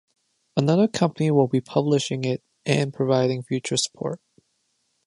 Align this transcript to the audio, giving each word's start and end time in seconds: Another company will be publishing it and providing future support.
Another 0.57 0.87
company 0.87 1.29
will 1.29 1.47
be 1.47 1.61
publishing 1.61 2.23
it 2.23 2.41
and 2.65 2.91
providing 2.91 3.43
future 3.43 3.77
support. 3.77 4.19